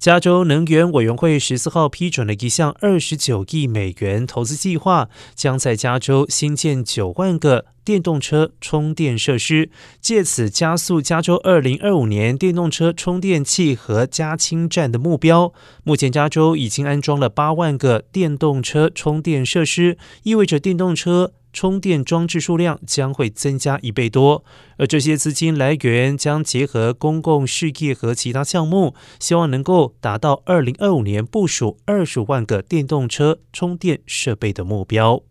[0.00, 9.68] 加州能源委员会十四号批准了一项二十九亿美元投资计划，将在加州新建九万个电动车充电设施，
[10.00, 15.52] 借此加速加州二零二五年电动车充电器和加氢站的目标。
[15.84, 21.34] 目前，加州已经安装了八万个电动车充电设施，意味着电动车。
[21.52, 24.44] 充电装置数量将会增加一倍多，
[24.76, 35.22] 而这些资金来源将结合公共事业和其他项目，希望能够达到二零二五年部署二十万个电动车充电设备的目标。